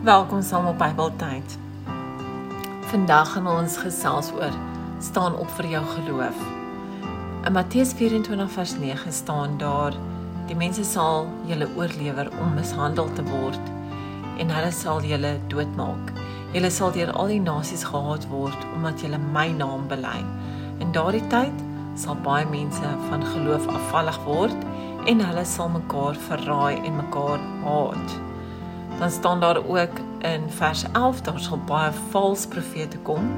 [0.00, 1.58] Welkom saam op Bybeltyd.
[2.88, 4.54] Vandag gaan ons gesels oor
[5.04, 6.38] staan op vir jou geloof.
[7.44, 9.92] In Matteus 24 vers 9 staan daar:
[10.46, 13.60] Die mense sal julle oorlewer om mishandel te word
[14.38, 16.14] en hulle sal julle doodmaak.
[16.56, 20.24] Julle sal deur al die nasies gehaat word omdat julle my naam bely.
[20.80, 21.60] In daardie tyd
[21.94, 24.66] sal baie mense van geloof afvallig word
[25.04, 28.29] en hulle sal mekaar verraai en mekaar haat
[29.00, 33.30] dan staan daar ook in vers 11 daar sal baie valse profete kom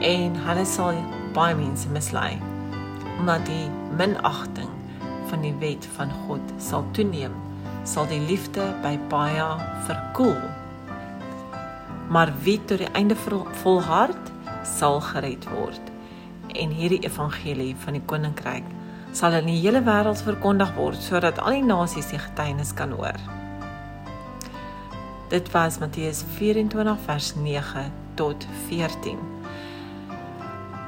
[0.00, 1.00] en hulle sal
[1.32, 2.36] baie mense mislei
[3.18, 4.70] omdat die minagting
[5.32, 7.34] van die wet van God sal toeneem
[7.82, 9.48] sal die liefde by baie
[9.88, 10.40] verkoel
[12.08, 13.16] maar wie tot die einde
[13.64, 14.32] volhard
[14.76, 15.94] sal gered word
[16.52, 18.76] en hierdie evangelie van die koninkryk
[19.12, 23.16] sal in die hele wêreld verkondig word sodat al die nasies die getuienis kan hoor.
[25.28, 29.18] Dit was Matteus 24 vers 9 tot 14.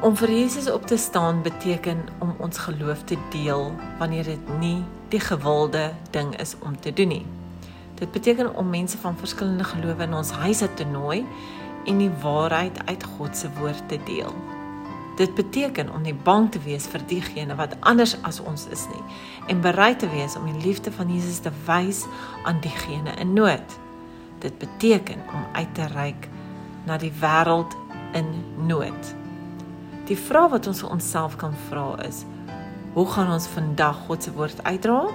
[0.00, 4.84] Om vir Jesus op te staan beteken om ons geloof te deel wanneer dit nie
[5.08, 7.26] die gewilde ding is om te doen nie.
[7.94, 11.26] Dit beteken om mense van verskillende gelowe in ons huise te nooi
[11.84, 14.30] en die waarheid uit God se woord te deel.
[15.16, 19.02] Dit beteken om nie bang te wees vir diegene wat anders as ons is nie
[19.50, 22.06] en bereid te wees om die liefde van Jesus te wys
[22.44, 23.78] aan diegene in nood.
[24.38, 26.28] Dit beteken om uit te reik
[26.86, 27.74] na die wêreld
[28.16, 28.28] in
[28.66, 29.14] nood.
[30.08, 32.24] Die vraag wat ons vir onsself kan vra is:
[32.94, 35.08] Hoe gaan ons vandag God se woord uitdra?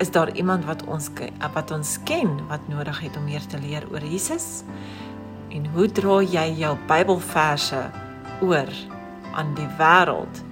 [0.00, 1.10] Is daar iemand wat ons
[1.54, 4.62] wat ons ken wat nodig het om meer te leer oor Jesus?
[5.50, 7.90] En hoe dra jy jou Bybelverse
[8.40, 8.70] oor
[9.34, 10.44] aan die wêreld?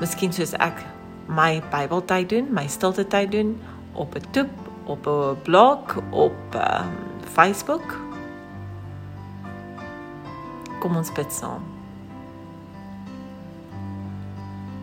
[0.00, 0.84] Miskien soos ek
[1.26, 3.56] my Bybeltyd doen, my stilte tyd doen
[3.94, 6.90] op 'n toep op 'n blog op um,
[7.32, 7.98] Facebook.
[10.78, 11.62] Kom ons bid saam.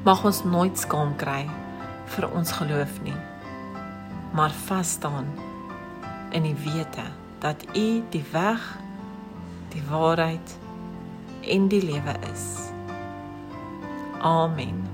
[0.04, 1.50] Mag ons nooit skaam kry
[2.06, 3.16] vir ons geloof nie,
[4.34, 5.26] maar vas staan
[6.32, 7.06] in die wete
[7.40, 8.78] dat U die weg,
[9.70, 10.58] die waarheid
[11.42, 12.72] en die lewe is.
[14.20, 14.93] Amen.